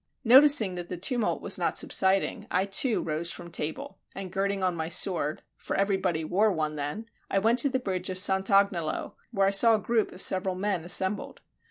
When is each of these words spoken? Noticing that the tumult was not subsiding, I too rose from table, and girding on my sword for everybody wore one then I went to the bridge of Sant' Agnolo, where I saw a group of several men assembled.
Noticing 0.23 0.73
that 0.73 0.89
the 0.89 0.97
tumult 0.97 1.43
was 1.43 1.59
not 1.59 1.77
subsiding, 1.77 2.47
I 2.49 2.65
too 2.65 3.03
rose 3.03 3.29
from 3.31 3.51
table, 3.51 3.99
and 4.15 4.31
girding 4.33 4.63
on 4.63 4.75
my 4.75 4.89
sword 4.89 5.43
for 5.57 5.75
everybody 5.75 6.23
wore 6.23 6.51
one 6.51 6.75
then 6.75 7.05
I 7.29 7.37
went 7.37 7.59
to 7.59 7.69
the 7.69 7.77
bridge 7.77 8.09
of 8.09 8.17
Sant' 8.17 8.49
Agnolo, 8.49 9.13
where 9.29 9.45
I 9.45 9.51
saw 9.51 9.75
a 9.75 9.79
group 9.79 10.11
of 10.11 10.19
several 10.23 10.55
men 10.55 10.83
assembled. 10.83 11.41